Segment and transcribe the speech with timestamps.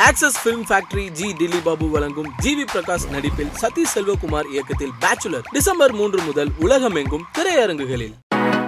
[0.00, 5.46] Access film factory G Dilli Babu வழங்கும் G we Prakash நடிப்பில் சதீஷ் செல்வகுமார் இயக்கத்தில் பேச்சுலர்
[5.52, 8.16] டிசம்பர் மூன்று முதல் உலகமெங்கும் திரையரங்குகளில்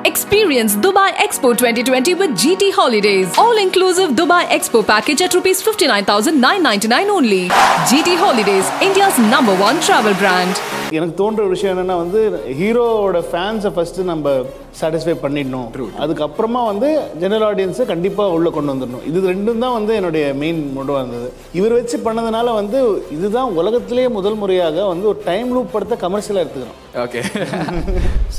[0.06, 3.28] Experience Dubai Expo 2020 with GT Holidays.
[3.36, 7.42] All inclusive Dubai Expo package at rupees 59,999 only.
[7.90, 10.83] GT Holidays, India's number one travel brand.
[10.98, 12.20] எனக்கு தோன்ற விஷயம் என்னன்னா வந்து
[12.60, 14.32] ஹீரோவோட ஃபேன்ஸை ஃபர்ஸ்ட் நம்ம
[14.78, 15.68] சாட்டிஸ்ஃபை பண்ணிடணும்.
[16.04, 16.88] அதுக்கப்புறமா வந்து
[17.22, 19.04] ஜெனரல் ஆடியன்ஸை கண்டிப்பாக உள்ளே கொண்டு வந்துடணும்.
[19.10, 21.28] இது ரெண்டும் தான் வந்து என்னுடைய மெயின் மோட்டவாக இருந்தது.
[21.58, 22.78] இவர் வச்சு பண்ணதுனால வந்து
[23.16, 26.80] இதுதான் உலகத்திலேயே முதல் முறையாக வந்து ஒரு டைம் லூப் படத்தை கமர்ஷியலாக எடுத்துக்கிறோம்.
[27.04, 27.20] ஓகே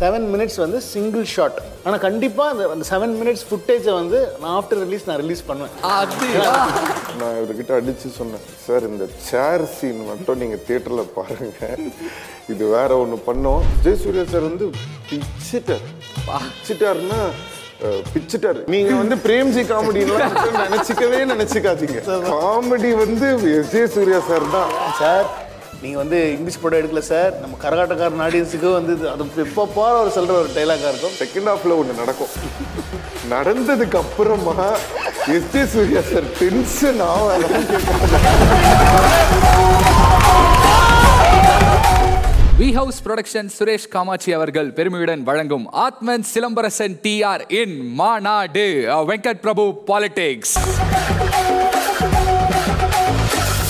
[0.01, 4.81] செவன் மினிட்ஸ் வந்து சிங்கிள் ஷாட் ஆனால் கண்டிப்பாக அந்த அந்த செவன் மினிட்ஸ் ஃபுட்டேஜை வந்து நான் ஆஃப்டர்
[4.85, 5.73] ரிலீஸ் நான் ரிலீஸ் பண்ணுவேன்.
[7.19, 8.45] நான் இவர்கிட்ட அடிச்சு சொன்னேன்.
[8.65, 11.69] சார் இந்த சேர் சீன் மட்டும் நீங்க தியேட்டர்ல பாருங்க.
[12.53, 13.61] இது வேற ஒண்ணு பண்ணோம்.
[13.83, 14.65] ஜெயசூர்யா சார் வந்து
[15.09, 15.85] பிச்சிட்டார்.
[16.27, 17.21] பிச்சிட்டாருன்னா
[18.13, 18.59] பிச்சிட்டாரு.
[18.73, 20.03] நீங்க வந்து பிரேம்ஜி காமெடி
[20.65, 21.99] நினைச்சுக்கவே நினைச்சுக்காதீங்க.
[22.29, 24.71] காமெடி வந்து விஜய் சூர்யா சார் தான்.
[25.01, 25.27] சார்
[25.81, 30.37] நீங்கள் வந்து இங்கிலீஷ் படம் எடுக்கல சார் நம்ம கரகாட்டக்காரன் ஆடியன்ஸுக்கு வந்து அது எப்போ போகிற ஒரு சொல்கிற
[30.43, 31.17] ஒரு டைலாகாக இருக்கும்.
[31.21, 32.31] செகண்ட் ஹாஃப்ல ஒண்ணு நடக்கும்.
[33.33, 34.55] நடந்ததுக்கு அப்புறமா
[35.35, 37.63] S J Suryah sir tension ஆகாதான்
[42.59, 48.65] V house production Suresh Kamatchi அவர்கள் பெருமையுடன் வழங்கும் ஆத்மன் சிலம்பரசன் டிஆர் இன் மாநாடு
[49.09, 50.55] வெங்கட் பிரபு பாலிடிக்ஸ்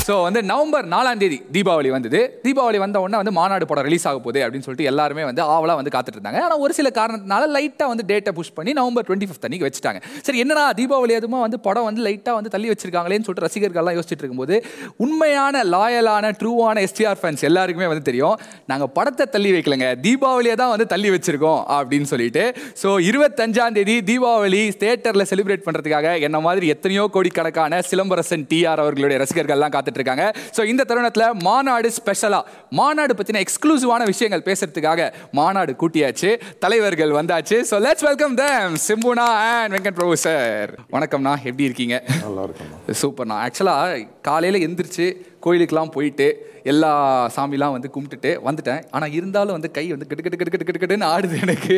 [0.05, 2.19] ஸோ வந்து நவம்பர் நாலாம் தேதி தீபாவளி வந்தது.
[2.43, 5.91] தீபாவளி வந்த உடனே வந்து மாநாடு படம் ரிலீஸ் ஆக போகுது அப்படின்னு சொல்லிட்டு எல்லாருமே வந்து ஆவலாக வந்து
[5.95, 6.41] காத்துட்டு இருந்தாங்க.
[6.45, 9.99] ஆனால் ஒரு சில காரணத்தினால லைட்டாக வந்து டேட்டை புஷ் பண்ணி நவம்பர் டுவெண்ட்டி ஃபிஃப்த் அன்னைக்கு வச்சுட்டாங்க.
[10.27, 14.57] சரி என்னடா தீபாவளி அதுமா வந்து படம் வந்து லைட்டாக வந்து தள்ளி வச்சிருக்காங்களேன்னு சொல்லிட்டு ரசிகர்கள்லாம் யோசிச்சுட்டு இருக்கும்போது
[15.05, 18.35] உண்மையான லாயலான ட்ரூவான எஸ்டிஆர் ஃபேன்ஸ் எல்லாருக்குமே வந்து தெரியும்.
[18.73, 19.89] நாங்கள் படத்தை தள்ளி வைக்கலங்க.
[20.05, 22.45] தீபாவளியை தான் வந்து தள்ளி வச்சிருக்கோம் அப்படின்னு சொல்லிட்டு.
[22.83, 29.75] ஸோ இருபத்தஞ்சாம் தேதி தீபாவளி தேட்டரில் செலிப்ரேட் பண்ணுறதுக்காக என்ன மாதிரி எத்தனையோ கோடிக்கணக்கான சிலம்பரசன் டிஆர் அவர்களுடைய ரசிகர்கள்லாம்
[29.75, 30.25] காத்துட்டு இருக்காங்க
[30.57, 36.29] ஸோ இந்த தருணத்தில் மாநாடு ஸ்பெஷலாக மாநாடு பற்றின எக்ஸ்க்ளூசிவான விஷயங்கள் பேசுறதுக்காக மாநாடு கூட்டியாச்சு
[36.59, 37.59] தலைவர்கள் வந்தாச்சு.
[37.69, 41.95] ஸோ லெட்ஸ் வெல்கம் தம் சிம்புனா அண்ட் வெங்கட் பிரபு சார் வணக்கம்ண்ணா எப்படி இருக்கீங்க?
[42.23, 45.07] நல்லா இருக்கும் சூப்பர்ண்ணா ஆக்சுவலாக காலையில் எந்திரிச்சு
[45.45, 46.27] கோயிலுக்கெல்லாம் போயிட்டு
[46.71, 46.91] எல்லா
[47.35, 48.81] சாமிலாம் வந்து கும்பிட்டுட்டு வந்துட்டேன்.
[48.95, 51.75] ஆனால் இருந்தாலும் வந்து கை வந்து கட்டு கட்டு கட்டு கட்டு கட்டு கட்டுன்னு ஆடுது எனக்கு.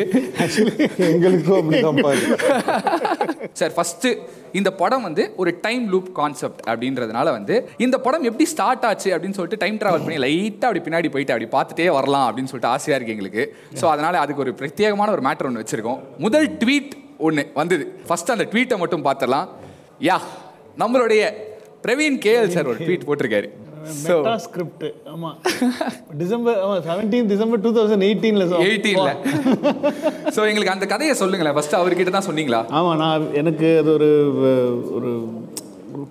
[1.11, 1.71] எங்களுக்கும்
[3.59, 4.09] சார் ஃபஸ்ட்டு
[4.59, 7.55] இந்த படம் வந்து ஒரு டைம் லூப் கான்செப்ட் அப்படின்றதுனால வந்து
[7.85, 11.49] இந்த படம் எப்படி ஸ்டார்ட் ஆச்சு அப்படின்னு சொல்லிட்டு டைம் ட்ராவல் பண்ணி லைட்டாக அப்படி பின்னாடி போயிட்டு அப்படி
[11.57, 13.43] பார்த்துட்டே வரலாம் அப்படின்னு சொல்லிட்டு ஆசையாக இருக்கு எங்களுக்கு.
[13.81, 15.99] ஸோ அதனால் அதுக்கு ஒரு பிரத்யேகமான ஒரு மேட்டர் ஒன்று வச்சுருக்கோம்.
[16.25, 16.93] முதல் ட்வீட்
[17.27, 17.85] ஒன்று வந்தது.
[18.07, 19.47] ஃபஸ்ட்டு அந்த ட்வீட்டை மட்டும் பார்த்துடலாம்.
[20.09, 20.17] யா
[20.83, 21.21] நம்மளுடைய
[21.87, 23.49] பிரவீன் கேஎல் சார் ஒரு ட்வீட் போட்டிருக்காரு.
[24.05, 25.35] மெட்டா ஸ்கிரிப்ட் ஆமாம்
[26.21, 29.13] டிசம்பர் ஆமாம் செவன்டீன் டிசம்பர் டூ தௌசண்ட் எயிட்டீனில் எயிட்டீனில்
[30.35, 31.55] ஸோ எங்களுக்கு அந்த கதையை சொல்லுங்களேன்.
[31.57, 32.61] ஃபஸ்ட்டு அவர்கிட்ட தான் சொன்னீங்களா?
[33.03, 34.09] நான் எனக்கு அது ஒரு
[34.97, 35.11] ஒரு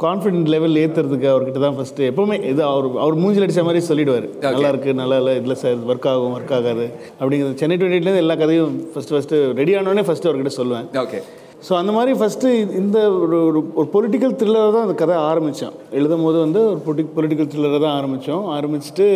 [0.04, 4.26] கான்ஃபிடென்ட் லெவல் ஏற்றுறதுக்கு அவர்கிட்ட தான் ஃபஸ்ட்டு எப்போவுமே இது அவர் அவர் மூஞ்சில் அடிச்ச மாதிரி சொல்லிடுவார்.
[4.46, 6.86] நல்லா இருக்கு நல்லா இல்லை இல்லை சார் ஒர்க் ஆகும் ஒர்க் ஆகாது.
[7.20, 10.88] அப்படிங்கிறது சென்னை டுவெண்ட்டிலேருந்து எல்லா கதையும் ஃபஸ்ட்டு ஃபஸ்ட்டு ரெடி ஆனோடனே ஃபஸ்ட்டு அவர்கிட்ட சொல்லுவேன்.
[11.04, 11.20] ஓகே
[11.62, 12.48] ஸோ அந்த மாதிரி ஃபஸ்ட்டு
[12.80, 17.12] இந்த ஒரு ஒரு ஒரு பொலிட்டிக்கல் த்ரில்லரை தான் அந்த கதை ஆரம்பித்தோம் எழுதும் போது வந்து ஒரு பொலிட்டி
[17.14, 19.06] பொலிட்டிக்கல் த்ரில்லரை தான் ஆரம்பித்தோம் ஆரம்பிச்சுட்டு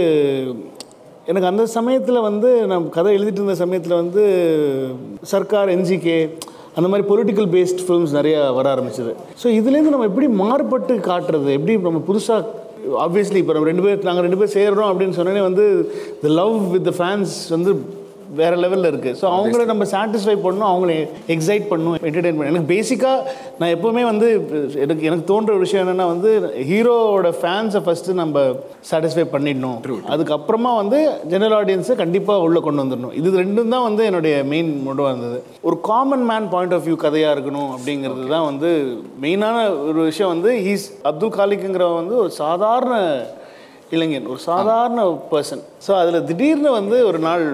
[1.27, 4.23] எனக்கு அந்த சமயத்தில் வந்து நான் கதை எழுதிட்டு இருந்த சமயத்தில் வந்து
[5.23, 6.17] சர்க்கார் என்ஜிகே
[6.77, 9.13] அந்த மாதிரி பொலிட்டிக்கல் பேஸ்ட் ஃபிலிம்ஸ் நிறையா வர ஆரம்பிச்சது.
[9.43, 11.51] ஸோ இதுலேருந்து நம்ம எப்படி மாறுபட்டு காட்டுறது?
[11.53, 12.59] எப்படி நம்ம புதுசாக
[13.07, 15.65] ஆப்வியஸ்லி இப்போ நம்ம ரெண்டு பேர் நாங்கள் ரெண்டு பேர் சேர்கிறோம் அப்படின்னு சொன்னோன்னே வந்து
[16.23, 17.73] the love with the fans வந்து
[18.39, 20.93] வேற லெவலில் இருக்குது ஸோ அவங்கள நம்ம சாட்டிஸ்ஃபை பண்ணணும் அவங்கள
[21.35, 22.53] எக்ஸைட் பண்ணணும் என்டர்டெயின் பண்ணணும்.
[22.55, 24.29] எனக்கு பேசிக்காக நான் எப்போவுமே வந்து
[24.85, 26.31] எனக்கு எனக்கு தோன்ற ஒரு விஷயம் என்னென்னா வந்து
[26.71, 28.45] ஹீரோவோட ஃபேன்ஸை ஃபஸ்ட்டு நம்ம
[28.91, 29.79] சாட்டிஸ்ஃபை பண்ணிடணும்.
[30.15, 31.01] அதுக்கப்புறமா வந்து
[31.33, 33.17] ஜெனரல் ஆடியன்ஸை கண்டிப்பாக உள்ளே கொண்டு வந்துடணும்.
[33.21, 35.41] இது ரெண்டும் தான் வந்து என்னுடைய மெயின் மோட்டவாக இருந்தது.
[35.71, 38.71] ஒரு common man point of view கதையாக இருக்கணும் அப்படிங்கிறது தான் வந்து
[39.25, 39.57] மெயினான
[39.91, 42.95] ஒரு விஷயம் வந்து ஹீஸ் அப்துல் காலிக்குங்கிறவன் வந்து ஒரு சாதாரண
[43.97, 47.45] இளைஞன் ஒரு சாதாரண பர்சன் ஸோ அதில் திடீர்னு வந்து ஒரு நாள்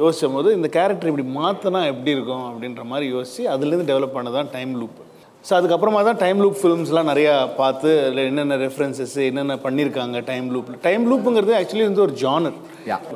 [0.00, 4.74] யோசிச்சும் போது இந்த கேரக்டர் இப்படி மாற்றினா எப்படி இருக்கும் அப்படின்ற மாதிரி யோசித்து அதுலேருந்து டெவலப் பண்ணதான் டைம்
[4.82, 4.98] லூப்
[5.44, 10.76] ஸோ அதுக்கப்புறமா தான் டைம் லூப் ஃபிலிம்ஸ்லாம் நிறையா பார்த்து அதில் என்னென்ன ரெஃபரன்சஸ் என்னென்ன பண்ணியிருக்காங்க டைம் லூப்பில்
[10.84, 12.58] டைம் லூப்புங்கிறது ஆக்சுவலி வந்து ஒரு ஜானர்.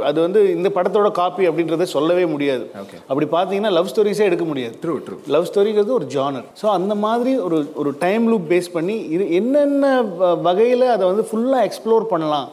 [0.09, 2.65] அது வந்து இந்த படத்தோட காப்பி அப்படின்றத சொல்லவே முடியாது.
[3.11, 4.75] அப்படி பார்த்தீங்கன்னா லவ் ஸ்டோரிஸே எடுக்க முடியாது.
[4.85, 5.19] True, true.
[5.35, 9.93] லவ் ஸ்டோரிங்கிறது ஒரு ஜானர் ஸோ அந்த மாதிரி ஒரு ஒரு டைம் லூப் பேஸ் பண்ணி இது என்னென்ன
[10.49, 12.49] வகையில் அதை வந்து ஃபுல்லாக எக்ஸ்ப்ளோர் பண்ணலாம்.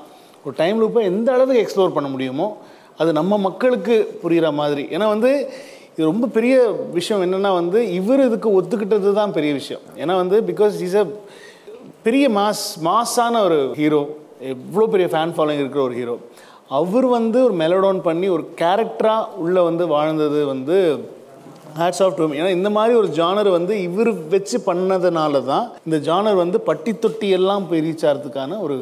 [0.45, 2.49] ஒரு டைம் லூப்பை எந்த அளவுக்கு எக்ஸ்ப்ளோர் பண்ண முடியுமோ
[2.97, 4.83] அது நம்ம மக்களுக்கு புரிகிற மாதிரி.
[4.95, 5.31] ஏன்னா வந்து
[5.93, 6.55] இது ரொம்ப பெரிய
[6.91, 9.83] விஷயம் என்னென்னா வந்து இவர் இதுக்கு ஒத்துக்கிட்டது தான் பெரிய விஷயம்.
[10.01, 11.05] ஏன்னா வந்து பிகாஸ் இஸ் அ
[12.07, 14.01] பெரிய மாஸ் மாஸான ஒரு ஹீரோ
[14.53, 16.15] எவ்வளோ பெரிய ஃபேன் ஃபாலோயிங் இருக்கிற ஒரு ஹீரோ
[16.71, 20.77] அவர் வந்து ஒரு மெலடோன் பண்ணி ஒரு கேரக்டராக உள்ளே வந்து வாழ்ந்தது வந்து
[21.79, 26.37] ஹேட்ஸ் ஆஃப் டூம் ஏன்னா இந்த மாதிரி ஒரு ஜானர் வந்து இவர் வச்சு பண்ணதுனால தான் இந்த ஜானர்
[26.41, 28.75] வந்து பட்டி தொட்டி எல்லாம் போய் ரீச் ஆகிறதுக்கான ஒரு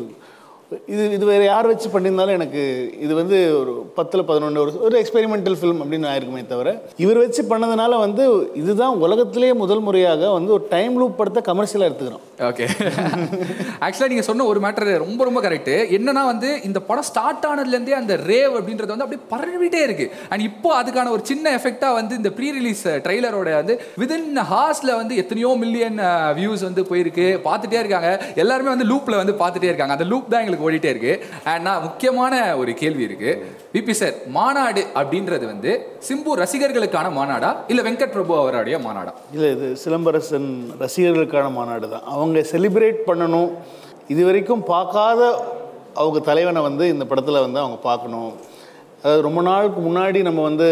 [0.93, 2.61] இது இது வேறு யார் வச்சு பண்ணியிருந்தாலும் எனக்கு
[3.05, 6.69] இது வந்து ஒரு பத்தில் பதினொன்று ஒரு ஒரு எக்ஸ்பெரிமெண்டல் ஃபிலிம் அப்படின்னு ஆயிருக்குமே தவிர
[7.03, 8.25] இவர் வச்சு பண்ணதுனால வந்து
[8.61, 12.23] இதுதான் உலகத்திலேயே முதல் முறையாக வந்து ஒரு டைம் லூப் படத்தை கமர்ஷியலாக எடுத்துக்கிறோம்.
[12.49, 12.65] ஓகே
[13.85, 18.15] ஆக்சுவலாக நீங்கள் சொன்ன ஒரு மேட்டர் ரொம்ப ரொம்ப கரெக்டு என்னன்னா வந்து இந்த படம் ஸ்டார்ட் ஆனதுலேருந்தே அந்த
[18.31, 20.07] ரேவ் அப்படின்றது வந்து அப்படியே பரவிட்டே இருக்கு.
[20.31, 25.19] அண்ட் இப்போ அதுக்கான ஒரு சின்ன எஃபெக்டாக வந்து இந்த ப்ரீ ரிலீஸ் ட்ரெய்லரோட வந்து விதின் ஹார்ஸில் வந்து
[25.23, 25.99] எத்தனையோ மில்லியன்
[26.39, 27.27] வியூஸ் uh, வந்து போயிருக்கு.
[27.49, 28.09] பார்த்துட்டே இருக்காங்க.
[28.45, 29.95] எல்லாருமே வந்து லூப்பில் வந்து பார்த்துட்டே இருக்காங்க.
[29.99, 31.13] அந்த லூப் தான் எங்களுக்கு ஓடிட்டே இருக்கு.
[31.51, 33.31] அண்ட் நான் முக்கியமான ஒரு கேள்வி இருக்கு.
[33.75, 35.73] விபி சார் மாநாடு அப்படின்றது வந்து
[36.07, 37.51] சிம்பு ரசிகர்களுக்கான மாநாடா?
[37.71, 39.13] இல்லை வெங்கட் பிரபு அவருடைய மாநாடா?
[39.35, 40.49] இல்லை இது சிலம்பரசன்
[40.83, 42.07] ரசிகர்களுக்கான மாநாடு தான்.
[42.15, 43.51] அவங்க செலிப்ரேட் பண்ணணும்.
[44.13, 45.21] இது வரைக்கும் பார்க்காத
[46.01, 48.31] அவங்க தலைவனை வந்து இந்த படத்தில் வந்து அவங்க பார்க்கணும்.
[49.03, 50.67] அதாவது ரொம்ப நாளுக்கு முன்னாடி நம்ம வந்து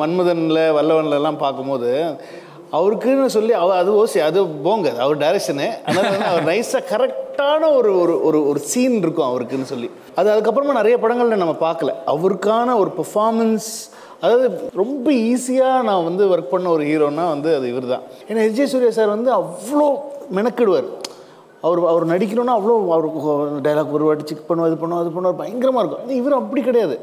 [0.00, 1.90] மன்மதனில் வல்லவன்லலாம் பார்க்கும்போது
[2.76, 8.14] அவருக்குன்னு சொல்லி அவ அது ஓசி அது போங்க அவர் டைரக்ஷனு அதனால் அவர் நைஸாக கரெக்டான ஒரு ஒரு
[8.28, 9.88] ஒரு ஒரு சீன் இருக்கும் அவருக்குன்னு சொல்லி.
[10.18, 11.92] அது அதுக்கப்புறமா நிறைய படங்களில் நம்ம பார்க்கல.
[12.14, 13.70] அவருக்கான ஒரு பெர்ஃபார்மன்ஸ்
[14.22, 14.46] அதாவது
[14.82, 18.56] ரொம்ப ஈஸியாக நான் வந்து ஒர்க் பண்ண ஒரு ஹீரோனா வந்து அது இவர் தான் ஏன்னா எஸ்.
[18.58, 18.66] ஜே.
[18.72, 19.86] சூர்யா சார் வந்து அவ்வளோ
[20.38, 20.88] மெனக்கிடுவார்.
[21.66, 23.06] அவர் அவர் நடிக்கணும்னா அவ்வளோ அவர்
[23.66, 26.02] டைலாக் ஒரு வாட்டி செக் பண்ணுவோம் இது பண்ணுவோம் அது பண்ணுவார் பயங்கரமாக இருக்கும்.
[26.04, 26.96] ஆனால் இவர் அப்படி கிடையாது.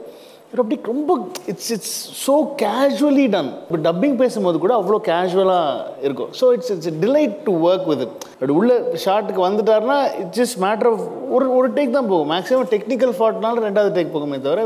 [0.63, 1.11] அப்படி ரொம்ப
[1.51, 6.31] it's it's so casually done இப்போ டப்பிங் பேசும்போது கூட அவ்வளோ கேஷுவலாக இருக்கும்.
[6.39, 8.03] So it's it's delight to work with
[8.41, 8.71] but உள்ள
[9.05, 11.03] ஷார்ட்டுக்கு வந்துட்டாருன்னா இட்ஸ் ஜஸ்ட் மேட்டர் ஆஃப்
[11.35, 12.29] ஒரு ஒரு டேக் தான் போகும்.
[12.33, 14.65] மேக்ஸிமம் டெக்னிக்கல் ஃபால்ட்னால ரெண்டாவது டேக் போகுமே தவிர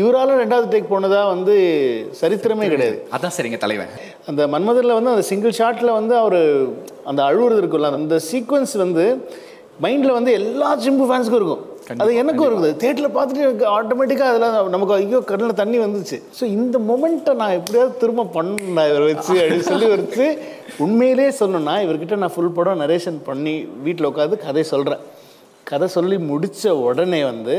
[0.00, 1.56] இவரால் ரெண்டாவது டேக் போனதா வந்து
[2.20, 2.96] சரித்திரமே கிடையாது.
[3.16, 3.92] அதான் சரிங்க தலைவன்.
[4.30, 6.40] அந்த மன்மதனில் வந்து அந்த சிங்கிள் ஷாட்டில் வந்து அவர்
[7.10, 9.06] அந்த அழுவுறது இருக்குல்ல அந்த சீக்வன்ஸ் வந்து
[9.84, 11.64] மைண்டில் வந்து எல்லா சிம்பு ஃபேன்ஸுக்கும் இருக்கும்.
[12.02, 12.70] அது எனக்கும் இருக்குது.
[12.82, 16.18] தேட்டரில் பார்த்துட்டு எனக்கு ஆட்டோமேட்டிக்காக அதில் நமக்கு ஐயோ கண்ணில் தண்ணி வந்துச்சு.
[16.38, 20.26] ஸோ இந்த மொமெண்ட்டை நான் எப்படியாவது திரும்ப பண்ணேன் இவரை வச்சு அப்படின்னு சொல்லி வச்சு
[20.86, 23.54] உண்மையிலே சொல்லணும்னா இவர்கிட்ட நான் ஃபுல் படம் நரேஷன் பண்ணி
[23.86, 25.04] வீட்டில் உட்காந்து கதை சொல்கிறேன்
[25.70, 27.56] கதை சொல்லி முடித்த உடனே வந்து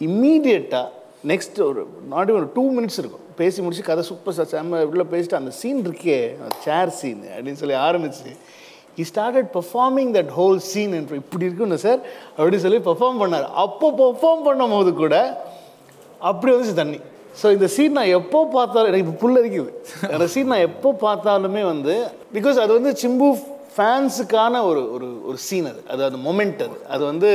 [0.00, 0.86] இம்மீடியட்டாக
[1.30, 3.24] நெக்ஸ்ட் ஒரு நாட் ஒரு டூ மினிட்ஸ் இருக்கும்.
[3.40, 6.18] பேசி முடிச்சு கதை சூப்பர் சார் செம்ம உள்ள பேசிட்டு அந்த சீன் இருக்கே
[6.66, 8.30] சேர் சீன் அப்படின்னு சொல்லி ஆரம்பிச்சு
[8.98, 12.00] he started performing that whole scene and இப்படி இருக்குன்னு சார்?
[12.36, 13.46] அப்படின்னு சொல்லி பெர்ஃபார்ம் பண்ணார்.
[13.64, 15.14] அப்போ பெர்ஃபார்ம் பண்ணும் போது கூட
[16.30, 17.00] அப்படி வந்துச்சு தண்ணி.
[17.40, 19.72] ஸோ இந்த சீன் நான் எப்போ பார்த்தாலும் எனக்கு இப்போ புல் அரிக்குது
[20.14, 21.94] அந்த சீன் நான் எப்போ பார்த்தாலுமே வந்து
[22.36, 23.26] பிகாஸ் அது வந்து சிம்பு
[23.74, 25.80] ஃபேன்ஸுக்கான ஒரு ஒரு ஒரு சீன் அது.
[25.92, 26.76] அது அந்த மொமெண்ட் அது.
[26.94, 27.30] அது வந்து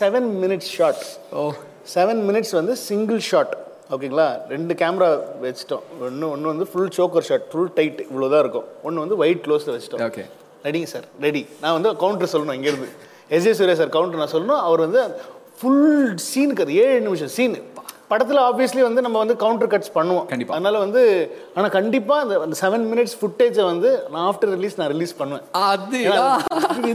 [0.00, 1.04] செவன் மினிட்ஸ் ஷாட்
[1.40, 1.44] ஓ.
[1.94, 3.54] செவன் மினிட்ஸ் வந்து சிங்கிள் ஷாட்
[3.96, 5.08] ஓகேங்களா ரெண்டு கேமரா
[5.44, 5.84] வச்சிட்டோம்.
[6.06, 8.66] ஒன்று ஒன்று வந்து full choker shot full tight இவ்வளோ தான் இருக்கும்.
[8.86, 10.02] ஒன்று வந்து ஒயிட் க்ளோஸில் வச்சிட்டோம்.
[10.08, 10.24] ஓகே
[10.66, 12.88] ரெடிங்க சார் ரெடி நான் வந்து கவுண்டர் சொல்லணும் இங்கேருந்து.
[13.36, 14.62] S J Suryah sir counter நான் சொல்லணும்.
[14.68, 15.02] அவர் வந்து
[15.60, 17.56] ஃபுல் சீனுக்கு அது ஏழு நிமிஷம் சீன்
[18.10, 20.26] படத்தில் ஆப்வியஸ்லி வந்து நம்ம வந்து கவுண்டர் கட்ஸ் பண்ணுவோம்.
[20.30, 20.52] கண்டிப்பா.
[20.56, 21.00] அதனால வந்து
[21.56, 25.44] ஆனால் கண்டிப்பாக அந்த அந்த செவன் மினிட்ஸ் ஃபுட்டேஜை வந்து நான் ஆஃப்டர் ரிலீஸ் நான் ரிலீஸ் பண்ணுவேன்.
[25.70, 25.98] அது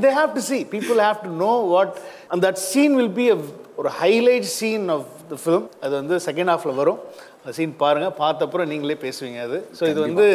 [0.05, 0.61] they have to see.
[0.75, 1.91] People have to know what
[2.31, 3.37] and that scene will be a
[3.81, 6.99] ஒரு highlight scene of the film அது வந்து செகண்ட் ஹாஃபில் வரும்.
[7.39, 9.59] அந்த சீன் பாருங்கள் பார்த்த அப்புறம் நீங்களே பேசுவீங்க அது.
[9.77, 10.25] ஸோ இது வந்து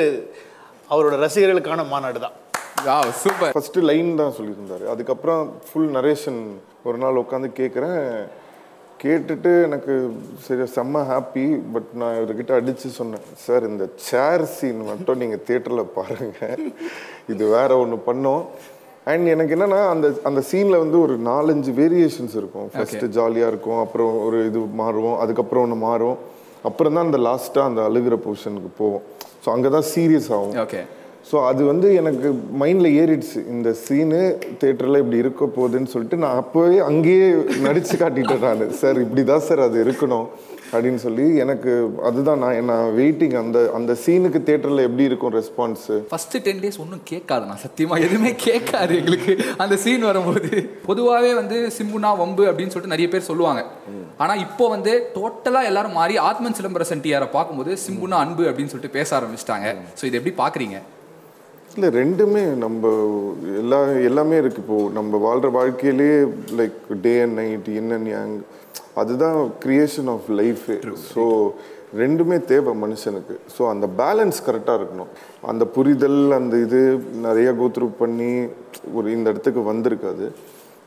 [0.95, 2.35] அவரோட ரசிகர்களுக்கான மாநாடு தான்
[3.23, 4.85] சூப்பர் ஃபஸ்ட்டு லைன் தான் சொல்லியிருந்தாரு.
[4.93, 6.41] அதுக்கப்புறம் ஃபுல் நரேஷன்
[6.89, 8.03] ஒரு நாள் உட்காந்து கேட்குறேன்.
[9.03, 9.95] கேட்டுட்டு எனக்கு
[10.45, 11.45] சரி செம்ம ஹாப்பி
[11.75, 13.27] பட் நான் இவர்கிட்ட அடித்து சொன்னேன்.
[13.45, 16.65] சார் இந்த சேர் சீன் மட்டும் நீங்கள் தேட்டரில் பாருங்கள்
[17.33, 18.43] இது வேற ஒன்று பண்ணோம்.
[19.13, 22.69] அண்ட் எனக்கு என்னன்னா அந்த அந்த சீனில் வந்து ஒரு நாலஞ்சு வேரியேஷன்ஸ் இருக்கும்.
[22.75, 26.19] ஃபஸ்ட்டு ஜாலியாக இருக்கும் அப்புறம் ஒரு இது மாறும் அதுக்கப்புறம் ஒன்று மாறும்.
[26.71, 29.05] அப்புறம் தான் அந்த லாஸ்ட்டாக அந்த அழுகிற பொசிஷனுக்கு போவோம்
[29.43, 30.57] ஸோ அங்கே தான் சீரியஸ் ஆகும்.
[30.67, 30.81] ஓகே
[31.31, 32.29] ஸோ அது வந்து எனக்கு
[32.61, 33.41] மைண்டில் ஏறிடுச்சு.
[33.55, 34.21] இந்த சீனு
[34.61, 37.27] தேட்டரில் இப்படி இருக்க போகுதுன்னு சொல்லிட்டு நான் அப்போவே அங்கேயே
[37.67, 38.71] நடித்து காட்டிட்டேன் நான்.
[38.83, 40.29] சார் இப்படி தான் சார் அது இருக்கணும்.
[40.73, 41.73] அப்படின்னு சொல்லி எனக்கு
[42.09, 47.05] அதுதான் நான் நான் வெயிட்டிங் அந்த அந்த சீனுக்கு தேட்டரில் எப்படி இருக்கும் ரெஸ்பான்ஸு ஃபர்ஸ்ட் டென் டேஸ் ஒன்றும்
[47.13, 49.35] கேட்காது நான் சத்தியமாக எதுவுமே கேட்காது எங்களுக்கு.
[49.65, 50.51] அந்த சீன் வரும்போது.
[50.89, 53.63] பொதுவாகவே வந்து சிம்புனா வம்பு அப்படின்னு சொல்லிட்டு நிறைய பேர் சொல்லுவாங்க.
[54.25, 59.21] ஆனால் இப்போ வந்து டோட்டலாக எல்லாரும் மாறி ஆத்மன் சிலம்பரசன் டிஆரை பார்க்கும்போது சிம்புனா அன்பு அப்படின்னு சொல்லிட்டு பேச
[59.21, 59.69] ஆரம்பிச்சிட்டாங்க.
[59.99, 60.79] ஸோ இது எப்படி பார்க்குறீங்க?
[61.79, 62.93] இல்லை ரெண்டுமே நம்ம
[63.63, 66.13] எல்லா எல்லாமே இருக்குது இப்போது நம்ம வாழ்கிற வாழ்க்கையிலே
[66.61, 68.37] like day and night yin and yang
[69.01, 70.77] அதுதான் கிரியேஷன் ஆஃப் லைஃபு
[71.11, 71.25] ஸோ
[72.01, 73.35] ரெண்டுமே தேவை மனுஷனுக்கு.
[73.57, 75.13] ஸோ அந்த பேலன்ஸ் கரெக்டாக இருக்கணும்.
[75.51, 76.81] அந்த புரிதல் அந்த இது
[77.27, 78.33] நிறைய கோத்ரூ பண்ணி
[78.97, 80.27] ஒரு இந்த இடத்துக்கு வந்திருக்காது.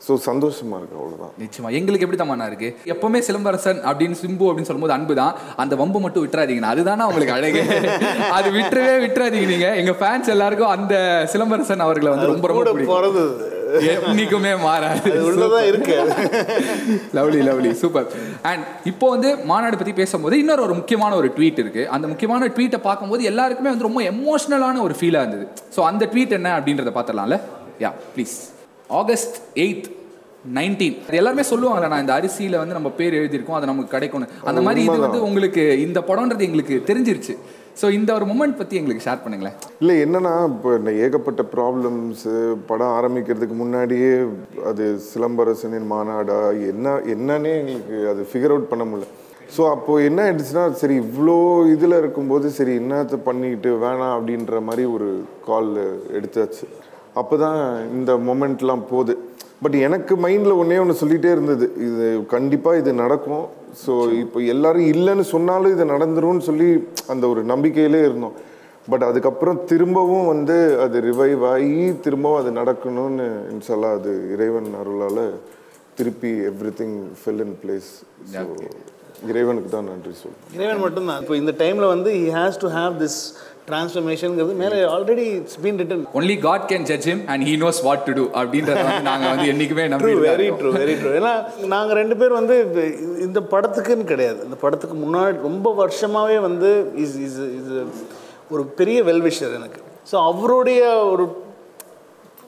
[0.01, 1.70] ஸோ சந்தோஷமாக இருக்கு அவ்வளோதான் நிச்சயமா.
[1.77, 2.70] எங்களுக்கு எப்படி தம்மாண்ணா இருக்கு?
[2.93, 6.72] எப்பவுமே சிலம்பரசன் அப்படின்னு சிம்பு அப்படின்னு சொல்லும்போது அன்பு தான் அந்த வம்பு மட்டும் விட்டுறாதீங்கண்ணா.
[6.75, 7.62] அதுதானே உங்களுக்கு அழகு.
[8.38, 9.67] அது விட்டுறவே விட்டுறாதீங்க நீங்க.
[9.81, 10.93] எங்க ஃபேன்ஸ் எல்லாருக்கும் அந்த
[11.34, 12.96] சிலம்பரசன் அவர்களை வந்து ரொம்ப ரொம்ப பிடிக்கும்.
[12.96, 13.50] பிறந்தது.
[14.05, 15.01] என்னைக்குமே மாறாது.
[15.12, 15.98] அது உள்ளதான் இருக்கு.
[17.17, 18.08] லவ்லி லவ்லி சூப்பர்
[18.50, 21.84] அண்ட் இப்போ வந்து மாநாடு பத்தி பேசும்போது இன்னொரு ஒரு முக்கியமான ஒரு ட்வீட் இருக்கு.
[21.98, 25.46] அந்த முக்கியமான ட்வீட்டை பார்க்கும்போது எல்லாருக்குமே வந்து ரொம்ப எமோஷனலான ஒரு ஃபீலா இருந்தது.
[25.75, 27.38] ஸோ அந்த ட்வீட் என்ன அப்படின்றத பார்த்துடலாம்ல?
[27.86, 28.36] Yeah please
[29.00, 29.88] August eighth
[30.57, 34.29] nineteen எல்லாருமே சொல்லுவாங்கல்ல நான் இந்த அரிசியில வந்து நம்ம பேர் எழுதியிருக்கோம் அது நமக்கு கிடைக்கும்னு.
[34.50, 37.33] அந்த மாதிரி இது வந்து உங்களுக்கு இந்த படம்ன்றது எங்களுக்கு தெரிஞ்சிருச்சு.
[37.79, 39.57] ஸோ இந்த ஒரு மூமெண்ட் பத்தி எங்களுக்கு ஷேர் பண்ணுங்களேன்.
[39.81, 42.33] இல்லை என்னன்னா இப்போ இந்த ஏகப்பட்ட ப்ராப்ளம்ஸு
[42.69, 44.12] படம் ஆரம்பிக்கிறதுக்கு முன்னாடியே
[44.71, 46.39] அது சிலம்பரசனின் மாநாடா
[46.71, 49.10] என்ன என்னன்னே எங்களுக்கு அது ஃபிகர் அவுட் பண்ண முடியல.
[49.55, 51.39] ஸோ அப்போது என்ன ஆயிடுச்சுன்னா சரி இவ்வளோ
[51.75, 55.10] இதில் இருக்கும்போது சரி என்னத்தை பண்ணிக்கிட்டு வேணாம் அப்படின்ற மாதிரி ஒரு
[55.50, 55.71] கால்
[56.17, 56.65] எடுத்தாச்சு.
[57.19, 57.59] அப்போ தான்
[57.97, 59.13] இந்த மொமெண்ட்லாம் போகுது.
[59.63, 61.65] பட் எனக்கு மைண்டில் ஒன்றே ஒன்று சொல்லிகிட்டே இருந்தது.
[61.87, 63.45] இது கண்டிப்பாக இது நடக்கும்.
[63.83, 66.69] ஸோ இப்போ எல்லாரும் இல்லைன்னு சொன்னாலும் இது நடந்துரும்னு சொல்லி
[67.13, 68.37] அந்த ஒரு நம்பிக்கையிலே இருந்தோம்.
[68.91, 75.25] பட் அதுக்கப்புறம் திரும்பவும் வந்து அது ரிவைவ் ஆகி திரும்பவும் அது நடக்கணும்னு இன்ஷால்லா அது இறைவன் அருளால்
[75.99, 77.91] திருப்பி everything fill in place
[79.31, 81.19] இறைவனுக்கு தான் நன்றி சொல்றேன் இறைவன் மட்டும்தான்.
[81.23, 83.19] இப்போ இந்த டைமில் வந்து he has to have this
[83.69, 88.03] டிரான்ஸ்ஃபர்மேஷனுங்கிறது மேலே already it's been written only God can judge him and he knows what
[88.07, 91.33] to do அப்படின்றத வந்து நாங்க வந்து என்னைக்குமே நம்பி வெரி ட்ரூ வெரி ட்ரூ ஏன்னா
[91.75, 92.57] நாங்கள் ரெண்டு பேர் வந்து
[93.27, 94.39] இந்த படத்துக்குன்னு கிடையாது.
[94.47, 96.71] இந்த படத்துக்கு முன்னாடி ரொம்ப வருஷமாகவே வந்து
[97.05, 97.77] இஸ் இஸ் இது
[98.55, 99.81] ஒரு பெரிய வெல்விஷர் எனக்கு.
[100.11, 100.81] ஸோ அவருடைய
[101.13, 101.25] ஒரு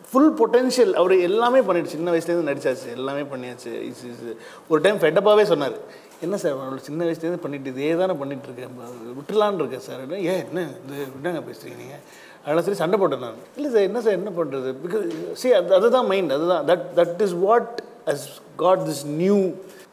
[0.09, 3.71] ஃபுல் பொட்டென்ஷியல் அவர் எல்லாமே பண்ணிட்டு சின்ன வயசுலேருந்து நடிச்சாச்சு எல்லாமே பண்ணியாச்சு.
[3.91, 4.25] இஸ் இஸ்
[4.71, 5.77] ஒரு டைம் ஃபெட்டப்பாகவே சொன்னார்.
[6.25, 8.75] என்ன சார் அவரோட சின்ன வயசுலேருந்து பண்ணிட்டு இதே தானே பண்ணிட்டு இருக்கேன்
[9.19, 10.01] விட்டுலான்னு இருக்கேன் சார்.
[10.33, 12.03] ஏன் என்ன இது என்னங்க பேசுறீங்க நீங்கள்
[12.43, 13.43] அதெல்லாம் சரி சண்டை போட்டேன் நான்.
[13.57, 15.05] இல்லை சார் என்ன சார் என்ன பண்ணுறது பிகாஸ்
[15.41, 16.63] சி அது அதுதான் மைண்ட் அதுதான்.
[16.71, 17.75] That that is what
[18.13, 18.25] as
[18.63, 19.37] got this new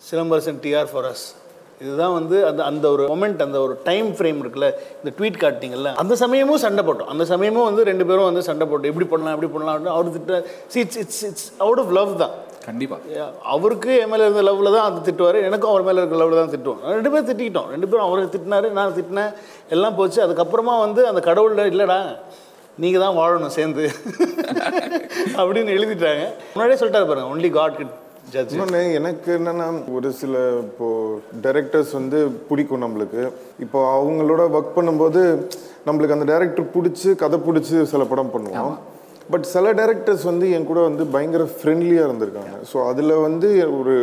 [0.08, 1.26] Silambarasan TR far as
[1.84, 4.68] இதுதான் வந்து அந்த அந்த ஒரு மொமெண்ட் அந்த ஒரு டைம் ஃப்ரேம் இருக்குல்ல
[5.00, 7.10] இந்த ட்வீட் காட்டிங்கல்ல அந்த சமயமும் சண்டை போட்டோம்.
[7.12, 10.40] அந்த சமயமும் வந்து ரெண்டு பேரும் வந்து சண்டை போட்டோம் எப்படி பண்ணலாம் எப்படி பண்ணலாம் அப்படின்னு அவர் திட்ட
[10.72, 12.34] C it's it's it's out of love தான்.
[12.67, 12.97] கண்டிப்பா.
[13.17, 15.38] Yeah, அவருக்கு என் மேலே இருந்த லவ்வில் தான் அது திட்டுவார்.
[15.49, 17.71] எனக்கும் அவர் மேலே இருக்க லவ்வில் தான் திட்டுவோம் ரெண்டு பேரும் திட்டிக்கிட்டோம்.
[17.75, 19.33] ரெண்டு பேரும் அவர் திட்டினாரு நான் திட்டினேன்.
[19.76, 20.19] எல்லாம் போச்சு.
[20.26, 21.99] அதுக்கப்புறமா வந்து அந்த கடவுள்ல இல்லைடா
[22.83, 23.85] நீங்கள் தான் வாழணும் சேர்ந்து.
[25.38, 26.23] அப்படின்னு எழுதிட்டாங்க.
[26.55, 27.97] முன்னாடியே சொல்லிட்டாரு பாருங்க ஒன்லி காட் கிட்
[28.35, 30.35] ஜட்ஜ் இன்னொன்று எனக்கு என்னன்னா ஒரு சில
[30.67, 30.87] இப்போ
[31.45, 33.23] டைரக்டர்ஸ் வந்து பிடிக்கும் நம்மளுக்கு.
[33.64, 35.23] இப்போ அவங்களோட ஒர்க் பண்ணும்போது
[35.87, 38.75] நம்மளுக்கு அந்த டைரக்டர் பிடிச்சி கதை பிடிச்சி சில படம் பண்ணுவோம்.
[39.32, 42.54] பட் சில டேரக்டர்ஸ் வந்து என் கூட வந்து பயங்கர ஃப்ரெண்ட்லியாக இருந்திருக்காங்க.
[42.70, 43.94] ஸோ அதில் வந்து ஒரு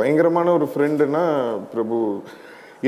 [0.00, 1.22] பயங்கரமான ஒரு ஃப்ரெண்டுனா
[1.74, 1.98] பிரபு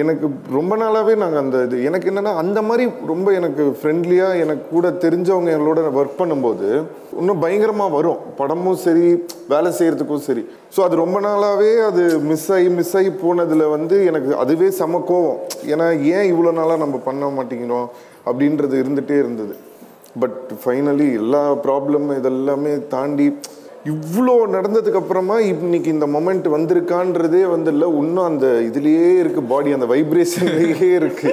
[0.00, 4.87] எனக்கு ரொம்ப நாளாகவே நாங்கள் அந்த இது எனக்கு என்னென்னா அந்த மாதிரி ரொம்ப எனக்கு ஃப்ரெண்ட்லியாக எனக்கு கூட
[5.04, 6.68] தெரிஞ்சவங்க எங்களோட ஒர்க் பண்ணும்போது
[7.20, 8.18] இன்னும் பயங்கரமாக வரும்.
[8.40, 9.06] படமும் சரி
[9.52, 10.42] வேலை செய்கிறதுக்கும் சரி.
[10.75, 15.40] ஸோ அது ரொம்ப நாளாகவே அது மிஸ் ஆகி மிஸ் ஆகி போனதில் வந்து எனக்கு அதுவே செம கோவம்.
[15.73, 17.88] ஏன்னா ஏன் இவ்வளோ நாளாக நம்ம பண்ண மாட்டேங்கிறோம்
[18.28, 19.56] அப்படின்றது இருந்துகிட்டே இருந்தது.
[20.23, 23.28] பட் ஃபைனலி எல்லா ப்ராப்ளம் இதெல்லாமே தாண்டி
[23.92, 29.87] இவ்வளோ நடந்ததுக்கு அப்புறமா இன்னைக்கு இந்த மொமெண்ட் வந்திருக்கான்றதே வந்து இல்லை இன்னும் அந்த இதுலேயே இருக்கு பாடி அந்த
[29.92, 31.30] வைப்ரேஷன்லேயே இருக்கு.